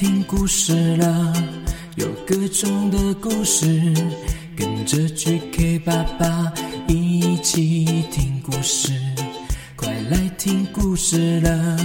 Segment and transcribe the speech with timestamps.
[0.00, 1.32] 听故事了，
[1.96, 3.66] 有各种的故事，
[4.56, 6.52] 跟着 GK 爸爸
[6.86, 8.92] 一起听故事。
[9.74, 11.76] 快来听故事了，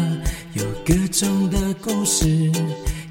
[0.53, 2.51] 有各种的故事，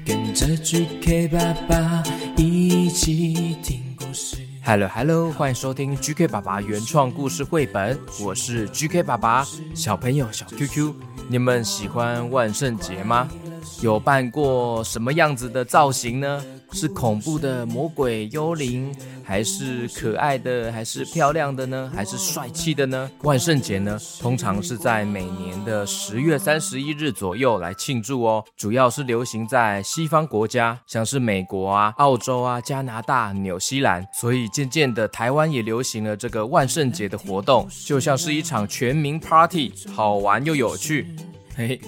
[0.05, 2.01] 跟着 GK 爸爸
[2.37, 4.37] 一起听故事。
[4.65, 9.45] Hello Hello，欢迎收听 GK 爸爸原创故事绘本，我是 GK 爸爸。
[9.75, 10.93] 小朋友小 QQ，
[11.27, 13.27] 你们喜欢万圣节吗？
[13.81, 16.43] 有扮过什么样子的造型呢？
[16.71, 21.91] 是恐怖的魔鬼、幽灵，还是可爱的，还是漂亮的呢？
[21.93, 23.09] 还是帅气的呢？
[23.23, 41.15] 万圣节呢，通常是在每年的十月三十一日左右来庆祝哦，主要是流行在西方国家，像是美国啊、澳洲啊、加拿大、纽西兰，所以渐渐的台湾也流行了这个万圣节的活动，就像是一场全民 party，好玩又有趣。
[41.55, 41.79] 嘿，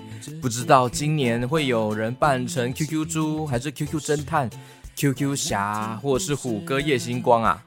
[0.42, 4.48] 不知道今年会有人扮成 QQ 猪，还是 QQ 侦探、
[4.96, 7.63] QQ 侠，或者是虎哥夜星光啊？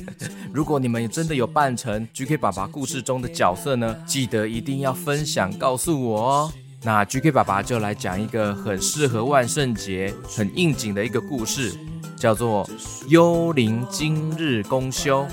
[0.50, 6.52] 如果你们真的有扮成 GK 爸爸故事中的角色呢，记得一定要分享告诉我哦。
[6.84, 11.74] 那 GK 爸爸就来讲一个很适合万圣节、很应景的一个故事，
[12.16, 12.64] 叫做
[13.08, 15.24] 《幽灵今日公休》。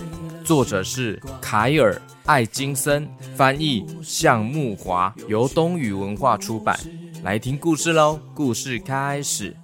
[0.50, 1.94] 作者是凯尔·
[2.26, 6.76] 艾金森，翻译向木华，由东宇文化出版。
[7.22, 9.56] 来听故事喽，故事开始。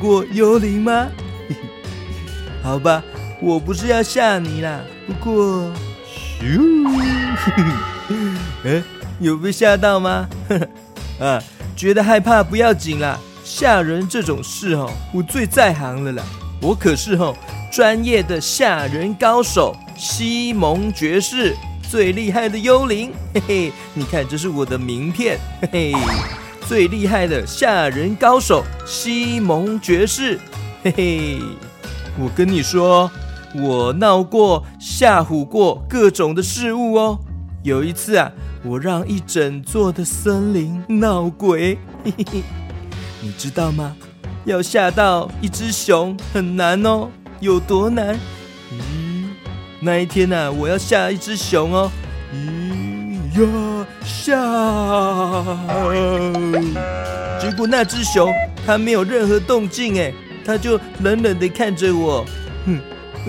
[0.00, 1.08] 过幽灵吗？
[2.64, 3.04] 好吧，
[3.40, 4.80] 我不是要吓你啦。
[5.06, 5.70] 不过，
[6.08, 7.36] 咻！
[8.64, 8.82] 嘿，哎，
[9.20, 10.26] 有被吓到吗？
[11.20, 11.40] 啊，
[11.76, 16.22] 觉得害怕不要紧啦，吓人这种事哦，我最在行了啦。
[16.62, 17.36] 我可是哦，
[17.70, 21.54] 专业的吓人高手，西蒙爵士
[21.90, 23.12] 最厉害的幽灵。
[23.34, 25.38] 嘿嘿，你看，这是我的名片。
[25.70, 26.39] 嘿嘿。
[26.70, 30.38] 最厉害的吓人高手西蒙爵士，
[30.84, 31.38] 嘿嘿，
[32.16, 33.10] 我跟你说，
[33.56, 37.18] 我闹过、吓唬过各种的事物哦。
[37.64, 38.30] 有一次啊，
[38.62, 42.42] 我让一整座的森林闹鬼，嘿嘿嘿。
[43.20, 43.96] 你知道吗？
[44.44, 47.08] 要吓到一只熊很难哦，
[47.40, 48.14] 有多难？
[48.14, 49.26] 咦，
[49.80, 51.90] 那一天呢，我要吓一只熊哦，
[52.32, 53.79] 咦呀！
[54.10, 54.34] 吓！
[57.40, 58.32] 结果那只熊
[58.66, 60.12] 它没有任何动静，哎，
[60.44, 62.24] 它就冷冷的看着我，
[62.66, 62.80] 哼，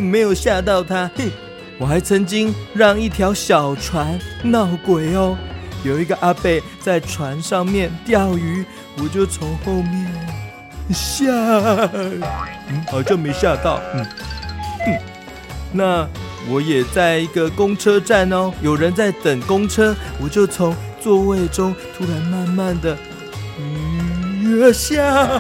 [0.02, 1.10] 没有吓到它。
[1.16, 1.30] 嘿，
[1.78, 5.38] 我还曾经让一条小船闹鬼哦，
[5.84, 8.66] 有一个阿贝在船上面钓鱼，
[9.02, 10.12] 我就从后面
[10.92, 11.26] 吓，
[11.94, 12.22] 嗯，
[12.90, 14.06] 好像没吓到，嗯，
[14.88, 14.98] 嗯，
[15.72, 16.08] 那。
[16.50, 22.98] 我也在一个公车站哦，有人在等公车，我就从座位中突然慢慢的，
[23.60, 25.40] 嗯，下，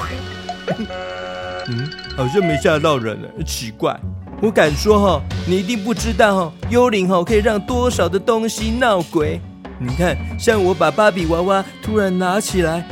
[1.70, 4.00] 嗯，好像没吓到人呢，奇怪，
[4.42, 9.40] 我敢说哈，你一定不知道哈，幽灵哈可以让多少的东西闹鬼，
[9.80, 12.88] 你看，像我把芭比娃娃突然拿起来，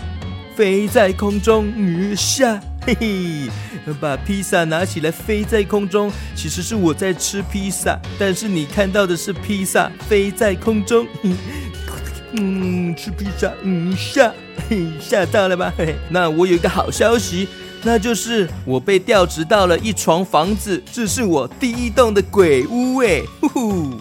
[0.56, 1.72] 飞在空中，
[2.18, 2.60] 下。
[2.90, 11.06] 嘿嘿，把披萨拿起来飞在空中，其实是我在吃披萨，但是你看到的是披萨飞在空中。
[12.34, 14.34] 嗯，吃披萨，嗯，吓，
[15.00, 15.72] 吓到了吧？
[15.78, 17.48] 嘿，那我有一个好消息，
[17.84, 23.22] 那就是我被调职到了一床房子，这是我第一栋的鬼屋哎。
[23.42, 23.96] 呼呼，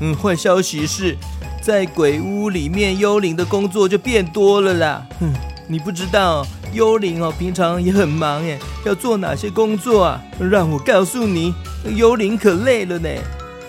[0.00, 1.16] 嗯，坏消息是，
[1.60, 5.06] 在鬼屋里面，幽灵的工作就变多了啦。
[5.20, 5.32] 哼，
[5.68, 6.44] 你不知道。
[6.72, 10.22] 幽灵哦，平常也很忙耶，要做哪些工作啊？
[10.40, 11.52] 让我告诉你，
[11.96, 13.08] 幽灵可累了呢。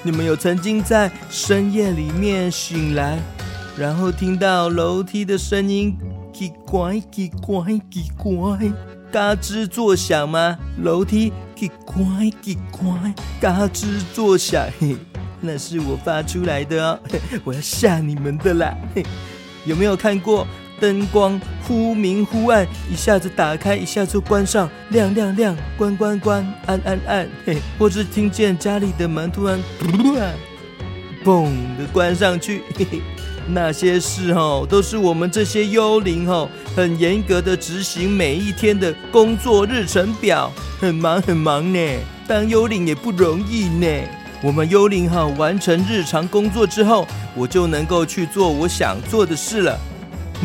[0.03, 3.19] 你们有曾经在深夜里面醒来，
[3.77, 5.94] 然后听到楼梯的声音，
[6.33, 8.57] 奇怪奇怪奇怪，
[9.11, 10.57] 嘎吱作响吗？
[10.81, 11.95] 楼梯奇怪
[12.41, 12.85] 奇怪，
[13.39, 14.95] 嘎吱作响，嘿，
[15.41, 17.00] 那是我发出来的哦，
[17.44, 18.73] 我要吓你们的啦。
[19.65, 20.47] 有没有看过？
[20.83, 24.69] 灯光忽明忽暗，一下子打开，一下就关上。
[24.89, 29.57] 亮亮亮，关关关，按按按， 嘿，或是听见家里的门突然
[31.24, 32.63] 砰的 关上去。
[32.77, 33.01] 嘿嘿，
[33.47, 40.51] 那些事哦，都是我们这些幽灵哦，很严格的执行每一天的工作日程表，
[40.81, 41.79] 很忙很忙呢。
[42.27, 43.88] 当幽灵也不容易呢。
[44.41, 47.07] 我们幽灵哈完成日常工作之后，
[47.38, 49.79] 我就能够去做我想做的事了。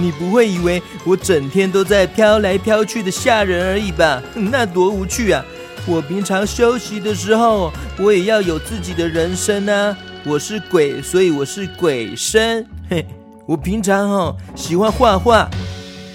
[0.01, 4.23] 你不会以为我整天都在飘来飘去的吓人而已吧？
[4.35, 5.45] 那多无趣啊！
[5.87, 9.97] 我平常休息的时候，我也要有自己的人生呢。
[10.25, 12.65] 我是鬼，所以我是鬼生。
[12.89, 13.05] 嘿，
[13.45, 15.51] 我平常哦喜欢画画，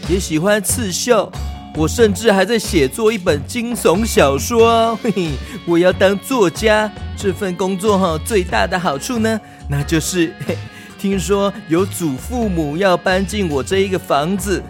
[0.08, 1.30] 也喜欢刺绣。
[1.76, 4.96] 我甚至还在写作一本惊悚小说。
[5.04, 5.30] 嘿嘿，
[5.66, 6.90] 我要当作家。
[7.18, 10.34] 这份工作哈最大的好处呢，那就是。
[11.04, 14.64] 听说有祖父母要搬进我这一个房子，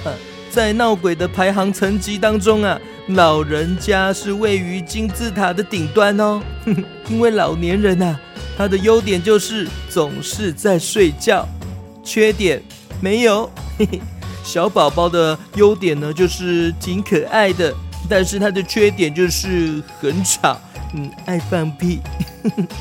[0.52, 6.42] 在闹鬼的排行层级当中啊，老人家是位于金字塔的顶端哦。
[7.08, 8.20] 因为老年人啊，
[8.58, 11.48] 他的优点就是总是在睡觉，
[12.04, 12.62] 缺点
[13.00, 13.50] 没有。
[14.44, 17.72] 小宝宝的优点呢，就是挺可爱的，
[18.10, 20.60] 但是他的缺点就是很吵。
[20.94, 22.00] 嗯，爱放屁。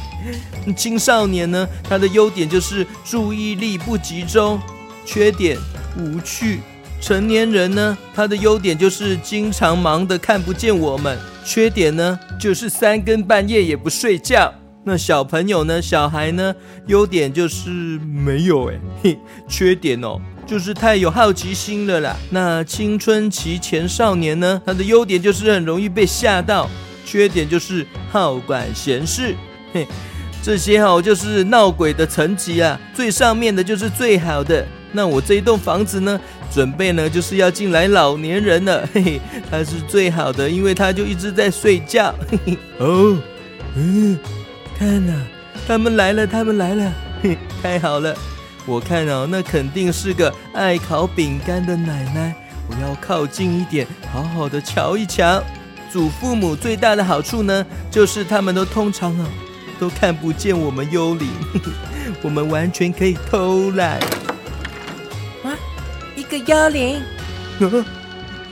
[0.76, 4.60] 青少年呢，他的优点就是注意力不集中，
[5.06, 5.58] 缺点
[5.98, 6.60] 无趣。
[7.02, 14.52] 成年人呢，他的优点就是经常忙得看不见我们，缺点呢就是三更半夜也不睡觉。
[14.84, 16.54] 那小朋友呢，小孩呢，
[16.88, 18.72] 优点就是没有
[19.04, 19.18] 嘿，
[19.50, 20.18] 缺点哦
[20.48, 22.16] 就是太有好奇心了啦。
[22.32, 26.70] 那青春期前少年呢，他的优点就是很容易被吓到。
[27.08, 29.34] 缺点就是好管闲事，
[29.74, 29.88] 嘿，
[30.44, 34.68] 这些哈就是闹鬼的层级啊，最上面的就是最好的。
[34.92, 36.20] 那我这一栋房子呢，
[36.54, 43.18] 准备呢就是要进来老年人了，嘿 嘿，他是最好的，因为他就一直在睡觉，嘿嘿，哦，
[43.78, 44.20] 嗯，
[44.78, 45.14] 看呐，
[45.66, 46.92] 他们来了，他们来了，
[47.24, 48.14] 嘿，太好了，
[48.66, 52.34] 我看啊，那肯定是个爱烤饼干的奶奶，
[52.70, 55.42] 我要靠近一点，好好的瞧一瞧。
[55.90, 59.26] 祖父母最大的好处呢，就是他们都通常哦，
[59.80, 61.28] 都看不见我们幽灵，
[62.22, 63.98] 我们完全可以偷懒。
[65.44, 65.56] 啊，
[66.16, 67.02] 一个幽灵，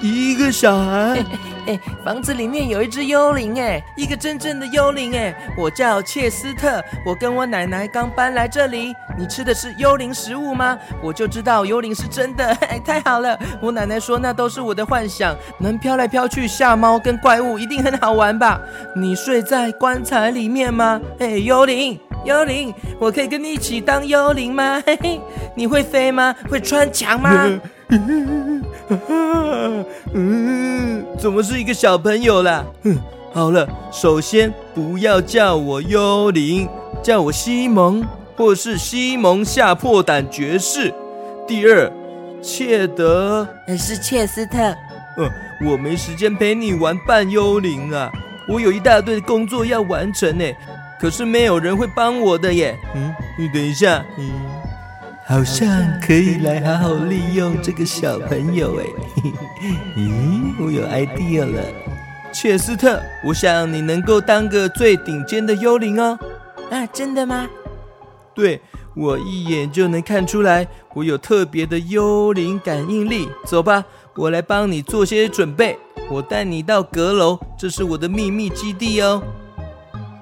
[0.01, 1.23] 一个小孩。
[1.67, 5.33] 哎，房子里面有一只幽灵哎，一个真正的幽灵哎。
[5.57, 8.93] 我叫切斯特，我跟我奶奶刚搬来这里。
[9.17, 10.77] 你吃的是幽灵食物吗？
[11.01, 13.37] 我就知道幽灵是真的 哎，太好了。
[13.61, 18.59] 我奶奶说那都是我的幻想，能飘来飘去吓猫跟怪物一定很好玩吧？
[18.95, 21.01] 你睡在棺材里面吗？
[21.19, 24.81] 哎，幽灵，幽灵，我可以跟你一起当幽灵吗？
[24.85, 25.21] 嘿嘿，
[25.55, 26.35] 你会飞吗？
[26.49, 27.49] 会穿墙吗？
[30.13, 32.65] 嗯，怎么是一个小朋友啦？
[32.83, 32.97] 嗯，
[33.31, 36.67] 好了，首先不要叫我幽灵，
[37.03, 38.03] 叫我西蒙
[38.35, 40.91] 或是西蒙吓破胆爵士。
[41.47, 41.91] 第二，
[42.41, 44.57] 切德还是切斯特？
[45.17, 45.29] 嗯，
[45.69, 48.11] 我没时间陪你玩扮幽灵啊，
[48.49, 50.43] 我有一大堆工作要完成呢。
[50.99, 52.75] 可是没有人会帮我的耶。
[52.95, 54.03] 嗯，你等一下。
[55.27, 55.67] 好像
[55.99, 58.85] 可以来好好利用这个小朋友哎，
[59.97, 61.61] 咦，我有 idea 了，
[62.31, 66.15] 切斯特，我想你能够当个最顶尖的幽灵哦。
[66.69, 67.47] 啊，真的吗？
[68.35, 68.61] 对，
[68.95, 73.27] 我一眼就能看出来，我有特别的幽灵感应力。
[73.47, 73.83] 走吧，
[74.15, 75.75] 我来帮你做些准备，
[76.11, 79.23] 我带你到阁楼，这是我的秘密基地哦。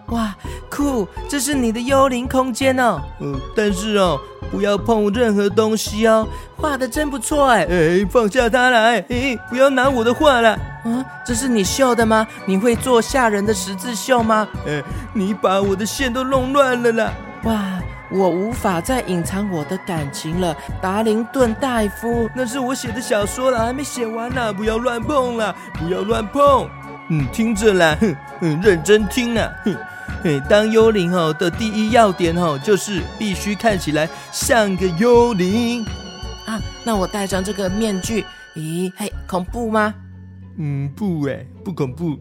[0.08, 0.36] 哇，
[0.70, 1.08] 酷！
[1.30, 3.02] 这是你的幽灵空间哦。
[3.22, 4.20] 嗯，但是哦，
[4.52, 6.28] 不要碰任何东西哦。
[6.58, 7.66] 画的真不错哎。
[7.70, 9.00] 哎，放下它来。
[9.10, 10.52] 哎，不要拿我的画了。
[10.84, 12.28] 啊，这是你绣的吗？
[12.46, 14.46] 你会做吓人的十字绣吗？
[14.68, 17.14] 哎，你把我的线都弄乱了啦。
[17.46, 17.80] 哇，
[18.12, 22.30] 我无法再隐藏我的感情了，达林顿大夫。
[22.36, 26.70] 那是我写的小说了，还没写完呢，不要乱碰了，不要乱碰。
[27.10, 29.76] 嗯，听着啦，哼，认真听啊，哼。
[30.24, 35.84] 嘿，当幽灵哦的第一要点哦，就是必须看起来像个幽灵
[36.46, 36.60] 啊。
[36.84, 39.94] 那我戴上这个面具，咦，嘿，恐怖吗？
[40.58, 42.18] 嗯，不哎，不恐怖。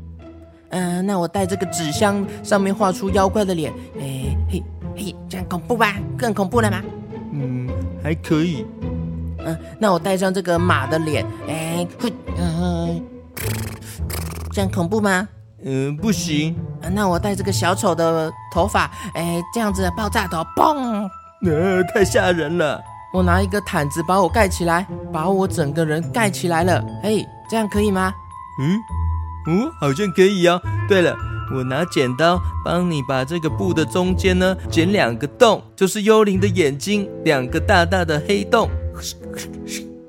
[0.71, 4.63] 嗯，那我带这个纸箱上面画出妖怪的脸，哎嘿
[4.97, 5.95] 嘿，这样恐怖吧？
[6.17, 6.83] 更恐怖了吗？
[7.35, 7.69] 嗯，
[8.03, 8.65] 还可以。
[9.45, 11.87] 嗯，那我戴上这个马的脸，哎，
[12.39, 13.05] 嗯，
[14.51, 15.29] 这样恐怖吗？
[15.65, 16.55] 嗯，不行。
[16.93, 21.09] 那我戴这个小丑的头发，哎，这样子爆炸头，嘣！
[21.47, 22.81] 呃，太吓人了。
[23.13, 26.83] 我拿一个毯子把我盖起来，把我整个人盖起来了。
[27.03, 28.13] 哎，这样可以吗？
[28.61, 30.61] 嗯，哦，好像可以呀。
[30.89, 31.15] 对了，
[31.55, 38.69] 我拿剪刀帮你把这个布的中间呢剪两个洞，就是幽灵的眼睛，两个大大的黑洞。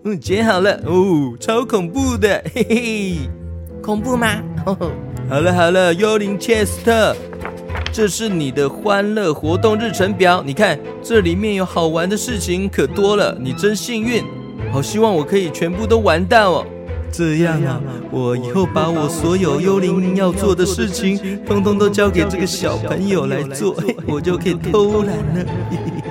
[0.05, 3.17] 嗯，剪好了，哦，超恐怖的，嘿嘿，
[3.81, 4.27] 恐怖吗？
[5.33, 7.15] 好了好了，幽灵切斯特，
[7.91, 10.43] 这是你的欢乐活动日程表。
[10.45, 14.23] 你看这里面有好玩的事情可多了，你真幸运。
[14.71, 16.63] 好希望我可以全部都完蛋哦。
[17.11, 23.75] 这样啊，我以后把我所有幽灵要做的事情，通通都交给这个小朋友来做，
[24.07, 25.43] 我就可以偷懒了。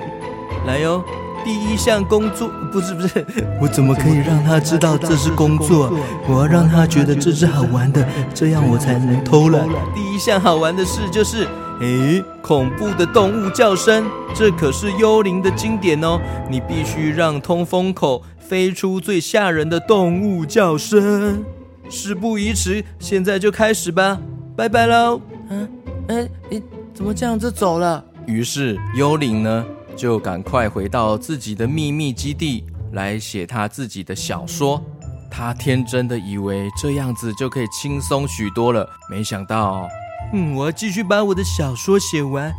[0.67, 1.01] 来哟。
[1.45, 3.27] 第一项工作不是不是，
[3.61, 5.91] 我怎么可以让他知道这是工作？
[6.29, 9.69] 我要让他觉得这是好玩的，这样我才能偷懒。
[9.95, 11.47] 第一项好玩的事就是，
[11.81, 16.21] 诶，恐怖的动物叫声，这可是幽灵的经典哦。
[16.49, 21.43] 你必须让通风口飞出最吓人的动物叫声。
[21.91, 24.17] 事不宜迟，现在就开始吧。
[24.57, 25.21] 拜拜喽。
[25.49, 25.69] 嗯，
[26.09, 26.63] 哎，你
[26.95, 28.03] 怎么这样子走了？
[28.27, 29.65] 于是幽灵呢？
[29.97, 34.83] 就赶快回到自己的秘密基地来写他自己的小说。
[35.31, 39.89] 他天真的以为这样子就可以轻松许多了，没想到，
[40.35, 42.53] 嗯，我要继续把我的小说写完。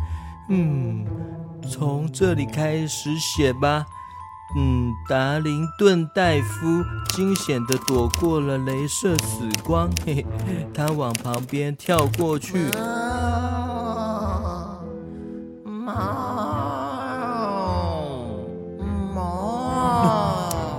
[0.48, 1.04] 嗯，
[1.70, 3.86] 从这里开始写吧。
[4.56, 10.24] 嗯，达林顿戴夫惊险的躲过了镭射死光，嘿嘿，
[10.74, 12.58] 他往旁边跳过去。
[15.64, 16.33] 妈。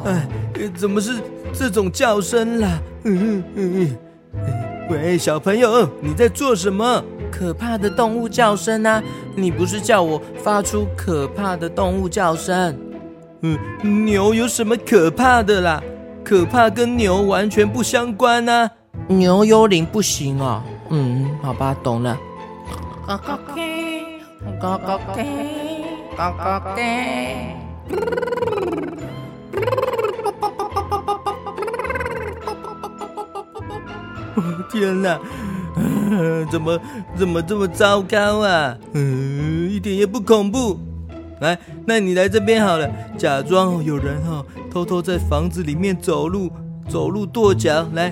[0.06, 0.22] 哎，
[0.76, 1.20] 怎么是
[1.52, 2.80] 这种叫声啦？
[3.06, 4.48] 嗯嗯嗯
[4.88, 7.04] 喂，小朋友，你在做什么？
[7.32, 9.02] 可怕的动物叫声啊！
[9.36, 12.78] 你不是叫我发出可怕的动物叫声？
[13.42, 13.58] 嗯，
[14.06, 15.82] 牛有什么可怕的啦？
[16.24, 18.70] 可怕跟牛完全不相关啊！
[19.08, 20.62] 牛幽灵不行哦。
[20.90, 22.16] 嗯，好吧，懂了。
[34.76, 35.18] 天哪，
[36.52, 36.80] 怎么
[37.16, 38.76] 怎么这么糟糕啊！
[38.94, 40.78] 嗯，一点也不恐怖。
[41.40, 46.52] 来，那你来这边好了，假装有人哦，偷偷在房子里面走路，
[46.90, 48.10] 走路跺脚，来。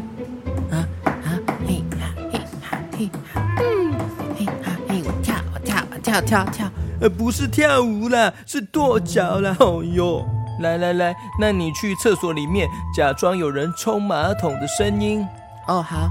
[0.72, 1.28] 啊啊
[1.66, 3.12] 嘿哈嘿嘿
[3.60, 3.94] 嗯
[4.38, 4.46] 嘿
[4.90, 10.26] 嘿我跳我跳我跳跳跳呃不是跳舞啦是跺脚啦哦哟
[10.62, 15.26] 来来来那你去厕所里面假装有人冲马桶的声音
[15.68, 16.10] 哦好。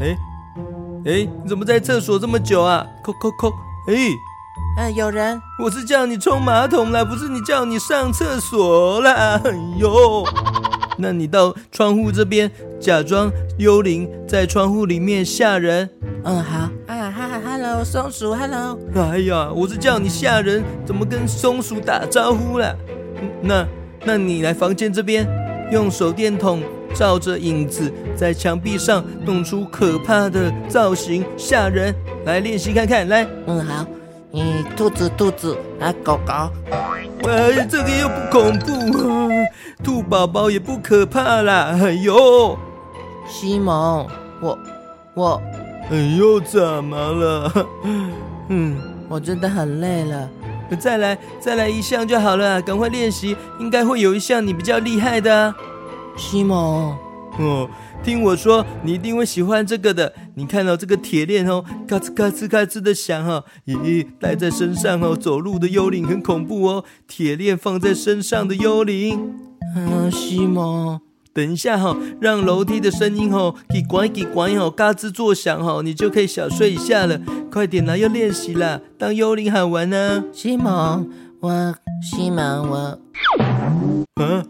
[0.00, 0.16] 哎，
[1.04, 2.84] 哎，你怎么在厕所这么久啊？
[3.04, 3.52] 扣扣扣，
[3.88, 5.38] 哎，啊，有人！
[5.62, 9.38] 我是叫你冲马桶啦，不是你叫你上厕所啦。
[9.44, 10.24] 哎呦，
[10.96, 15.88] 那你到窗户这边假装幽灵，在窗户里面吓人。
[16.24, 16.70] 嗯，好。
[16.86, 18.78] 啊哈，Hello，松鼠，Hello。
[18.94, 22.74] 哎呀，我是叫你吓人，怎么跟松鼠打招呼了？
[23.42, 23.66] 那，
[24.04, 25.26] 那你来房间这边，
[25.70, 26.62] 用手电筒。
[26.94, 31.94] 照着影子，在墙壁上弄出可怕的造型，吓人。
[32.24, 33.84] 来练习看看，来，嗯好，
[34.32, 36.32] 嗯，兔子，兔子，啊，狗狗，
[37.24, 39.28] 喂，这个又不恐怖，
[39.82, 41.76] 兔宝宝也不可怕啦。
[41.82, 42.56] 哎呦，
[43.26, 44.06] 西蒙，
[44.40, 44.58] 我，
[45.14, 45.42] 我，
[45.90, 47.52] 哎，又怎么了？
[48.48, 48.76] 嗯，
[49.08, 50.28] 我真的很累了。
[50.78, 55.52] 再来，再来一项就好了，赶快练习，应该会有一项你比较厉害的。
[56.16, 56.94] 西蒙，
[57.38, 57.68] 哦，
[58.02, 60.12] 听我说，你一定会喜欢这个的。
[60.34, 63.42] 你看到这个铁链哦，嘎吱嘎吱嘎吱的响哈。
[63.66, 66.84] 咦，戴在身上哦，走路的幽灵很恐怖哦。
[67.08, 69.34] 铁链放在身上的幽灵。
[69.74, 71.00] 啊，西蒙，
[71.32, 77.18] 等一下哈，让楼梯的声音哦，给拐给拐哦，嘎吱作响哈，你就可以小睡一下了。
[77.50, 80.22] 快点啦，要练习啦，当幽灵喊完呢。
[80.30, 81.08] 西蒙，
[81.40, 84.44] 哇，西蒙我西蒙我，啊，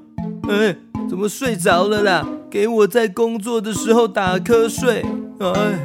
[0.49, 0.92] 哎。
[1.09, 2.27] 怎么睡着了啦？
[2.51, 5.05] 给我在工作的时候打瞌睡，
[5.41, 5.81] 哎，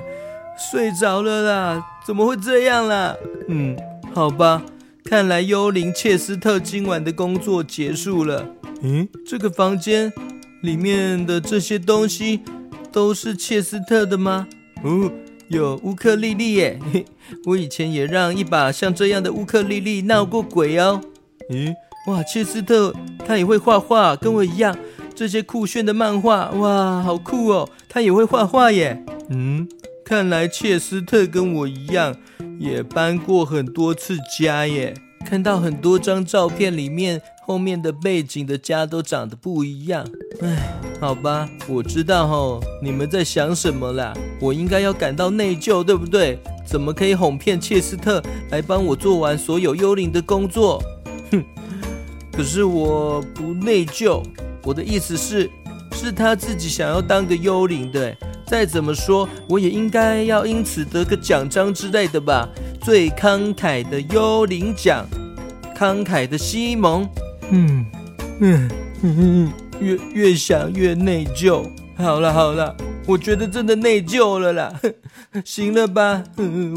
[0.71, 1.86] 睡着了啦！
[2.05, 3.15] 怎么会这样啦？
[3.47, 3.75] 嗯，
[4.13, 4.63] 好吧，
[5.03, 8.45] 看来幽灵切斯特今晚的工作结束了。
[8.81, 10.12] 嗯，这个房间
[10.62, 12.41] 里面的这些东西
[12.91, 14.47] 都是切斯特的吗？
[14.83, 15.12] 哦，
[15.47, 17.05] 有乌克丽丽耶，嘿，
[17.47, 21.01] 我以前也让一把像这样的乌克丽丽闹过鬼哦。
[21.50, 21.74] 咦，
[22.07, 22.93] 哇，切斯特
[23.25, 24.77] 他也会画画，跟我一样。
[25.17, 27.67] 这些酷炫的漫画，哇，好酷哦！
[27.89, 29.03] 他也会画画耶。
[29.29, 29.67] 嗯，
[30.05, 32.15] 看来切斯特跟我一样，
[32.59, 34.93] 也搬过很多次家耶。
[35.25, 40.05] 看到很多张照片，里面后面的背景的家都长得不一样。
[40.43, 40.71] 唉，
[41.01, 44.13] 好吧，我知道吼，你们在想什么啦？
[44.39, 46.38] 我应该要感到内疚，对不对？
[46.63, 48.21] 怎么可以哄骗切斯特
[48.51, 50.79] 来帮我做完所有幽灵的工作？
[51.31, 51.43] 哼，
[52.31, 54.21] 可是我不内疚。
[54.67, 55.50] 我的意思是，
[55.93, 58.13] 是他自己想要当个幽灵的。
[58.45, 62.47] 再怎么说，我也应该要因此得个奖章之类的吧？
[62.81, 65.05] 最慷慨的幽灵奖，
[65.74, 67.07] 慷慨的西蒙。
[67.50, 67.86] 嗯
[68.41, 68.71] 嗯
[69.03, 71.63] 嗯，越越想越内疚。
[71.95, 74.81] 好了好了，我觉得真的内疚了啦。
[75.45, 76.21] 行了吧，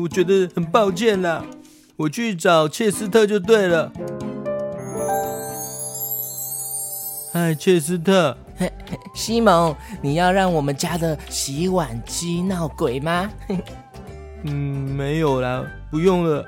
[0.00, 1.44] 我觉得很抱歉啦。
[1.96, 3.90] 我去找切斯特就对了。
[7.32, 8.36] 哎，切斯特，
[9.14, 13.30] 西蒙，你要让我们家的洗碗机闹鬼吗？
[14.42, 14.52] 嗯，
[14.96, 16.44] 没有啦，不用了。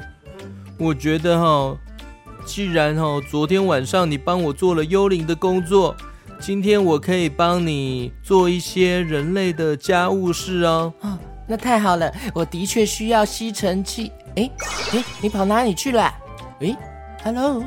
[0.81, 1.77] 我觉得哈，
[2.45, 5.95] 既然哈昨天晚上你帮我做了幽灵的工作，
[6.41, 10.93] 今天我可以帮你做一些人类的家务事哦。
[11.03, 14.11] 哦那太好了，我的确需要吸尘器。
[14.35, 14.51] 哎，
[14.93, 16.03] 哎，你跑哪里去了？
[16.61, 16.77] 哎
[17.23, 17.63] ，Hello。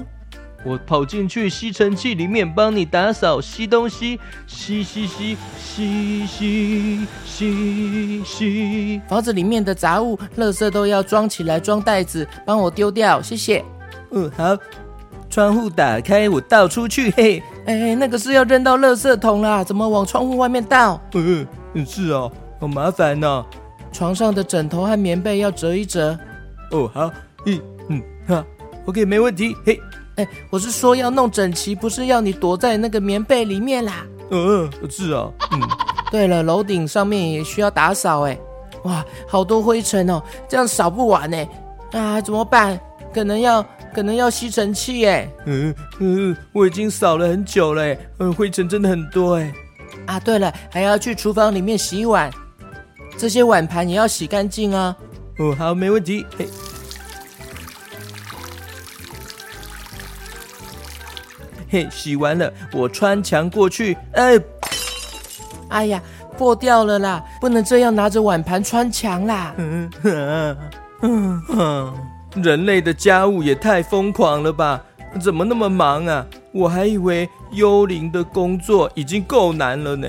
[0.65, 9.01] 我跑进去吸尘器里面帮你打扫吸东西，吸吸吸吸吸吸吸。
[9.07, 13.63] 房子里面的杂物、垃圾都要装起来装袋子，帮我丢掉，谢谢。
[14.11, 14.57] 嗯，好。
[15.29, 17.43] 窗户打开，我倒出去，嘿。
[17.67, 20.99] 哎哎，那个是要扔到垃圾桶啦，怎么往窗户外面倒？
[21.13, 22.29] 嗯嗯，是啊，
[22.59, 23.45] 好麻烦呐。
[23.91, 26.17] 床上的枕头和棉被要折一折。
[26.71, 27.11] 哦，好。
[27.45, 28.43] 嗯嗯，好
[28.87, 29.79] OK，没问题，嘿。
[30.15, 34.05] 哎，我是说要弄整齐，不是要你躲在那个棉被里面啦。
[34.31, 35.59] 呃，是啊，嗯。
[36.11, 38.37] 对了，楼顶上面也需要打扫哎。
[38.85, 41.49] 哇，好多灰尘哦，这样扫不完哎。
[41.91, 42.79] 啊，怎么办？
[43.13, 45.29] 可能要，可能要吸尘器哎。
[45.45, 49.51] 嗯嗯，我已经扫了很久了哎，嗯，灰尘真的很多哎。
[50.05, 52.31] 啊，对了，还要去厨房里面洗碗，
[53.17, 54.95] 这些碗盘也要洗干净啊。
[55.39, 56.25] 哦，好，没问题。
[61.69, 63.97] 嘿，洗完了，我穿墙过去。
[64.13, 64.39] 哎，
[65.69, 65.99] 哎呀，
[66.37, 67.23] 破掉了啦！
[67.41, 69.53] 不能这样拿着碗盘穿墙啦！
[72.35, 74.81] 人类的家务也太疯狂了吧？
[75.21, 76.25] 怎么那么忙啊？
[76.53, 80.05] 我还以为幽灵的工作已经够难了呢。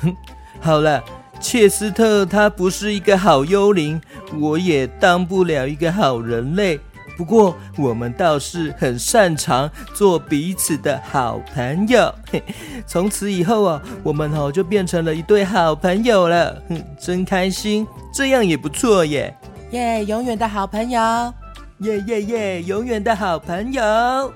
[0.00, 0.14] 哼，
[0.60, 1.02] 好了，
[1.40, 4.00] 切斯特他不是一个好幽灵，
[4.38, 6.78] 我也当不了一个好人类。
[7.16, 12.12] 不过我们倒是很擅长做彼此的好朋友，
[12.86, 19.34] 从此以后啊，我们哦就变成了一对好朋友了，哼， 真开心，这样也不错耶
[19.72, 21.32] 耶，永远的好朋友，
[21.78, 24.32] 耶耶耶，永远的好朋友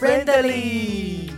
[0.00, 1.32] ，friendly。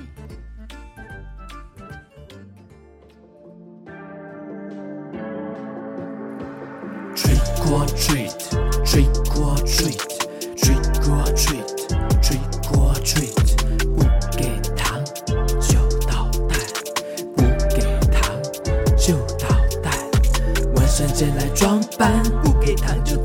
[22.77, 23.24] 糖就。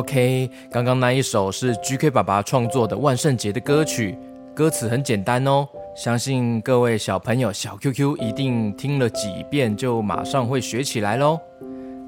[0.00, 4.16] OK，刚刚那一首是 GK 爸爸创作的万圣节的歌曲，
[4.54, 11.38] 歌词很简单哦，相信各位小朋友小 QQ 一定听了几遍就马上会学起来喽。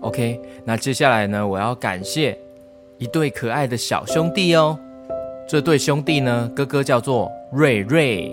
[0.00, 2.37] OK，那接下来呢，我要感谢
[2.96, 4.78] 一对可爱的小兄弟哦，
[5.46, 8.33] 这对兄弟呢，哥哥叫做瑞瑞。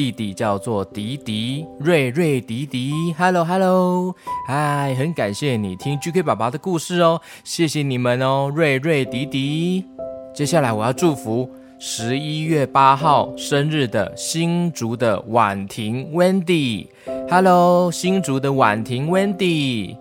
[0.00, 4.14] 弟弟叫做迪迪瑞瑞迪迪，Hello Hello，
[4.48, 9.84] 嗨，很感谢你听 GK 爸爸的故事哦，谢谢你们哦，瑞瑞迪迪。
[10.32, 11.46] 接下来我要祝福
[11.78, 19.98] 十一月八号生日的新竹的婉婷 Wendy，Hello 新竹的婉婷 Wendy，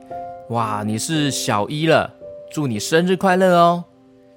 [0.51, 2.09] 哇，你是小一了，
[2.53, 3.83] 祝你生日快乐哦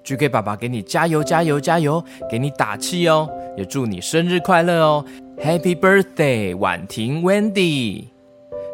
[0.03, 5.05] ，GK 爸爸给你加油加油加油，给你打气哦，也祝你生日快乐哦。
[5.45, 8.05] Happy birthday，婉婷 Wendy。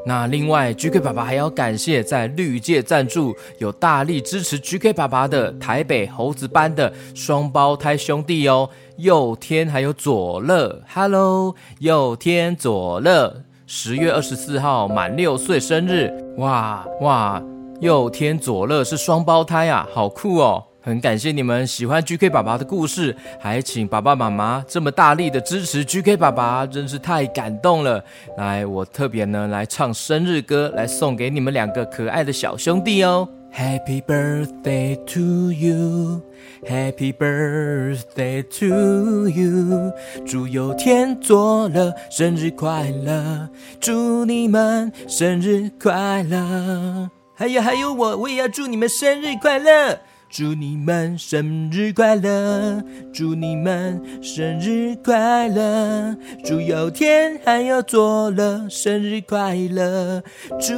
[0.05, 10.83] 那另外 g k 爸爸还要感谢在绿界赞助、有大力支持 g k 爸爸的台北猴子班的双胞胎兄弟哦，右天还有左乐。
[10.93, 16.13] Hello，右天左乐，十月二十四号满六岁生日。
[16.37, 17.43] 哇哇，
[17.81, 20.63] 右天左乐是双胞胎啊，好酷哦！
[20.81, 28.03] 很感谢你们喜欢 GK 爸爸的故事，还请爸爸妈妈这么大力的支持 GK 爸爸，真是太感动了。
[28.37, 33.29] 来，我特别呢来唱生日歌，来送给你们两个可爱的小兄弟哦。
[33.53, 36.23] Happy birthday to you,
[36.65, 39.91] Happy birthday to you，
[40.25, 43.49] 祝有天做了生日快乐，
[43.81, 47.11] 祝你们生日快乐。
[47.35, 49.99] 还有还有，我我也要祝你们生日快乐。
[50.31, 52.83] 祝你们生日快乐！
[53.15, 56.15] 祝你们生日快乐！
[56.45, 60.23] 祝有天还要做了生日快乐！
[60.61, 60.75] 祝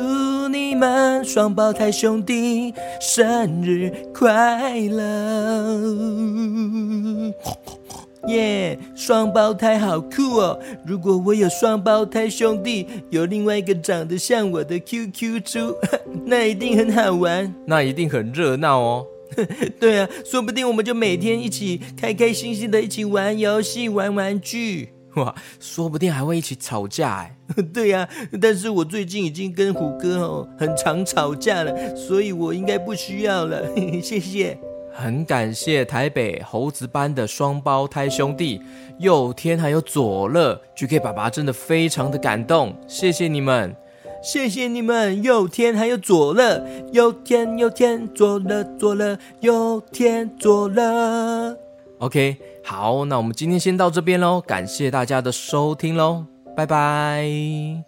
[0.48, 7.34] 你们双胞胎兄弟生日快乐！
[8.28, 10.56] 耶，双胞胎好酷哦！
[10.86, 15.74] 如果我有双胞胎兄弟，有另外一个长得像我的 QQ 猪，
[16.24, 19.04] 那一定很好玩，那一定很热闹哦。
[19.78, 27.36] 对啊，说不定我们就每天一起开开心心的一起玩游戏、玩玩具， 哇，说不定还会一起吵架哎。
[27.72, 28.08] 对啊，
[28.40, 33.62] 但是我最近已经跟虎哥哦很常吵架了，所以我应该不需要了，
[34.02, 34.58] 谢谢。
[34.92, 38.60] 很感谢台北猴子班的双胞胎兄弟
[38.98, 43.74] 右天还有左乐 g k 爸爸真的非常的感动，谢谢你们。
[44.22, 51.56] 谢谢你们，又天还有左乐，右天右天，左乐左乐，右天左乐。
[51.98, 57.84] OK，好，那我们今天先到这边喽，感谢大家的收听喽，拜拜。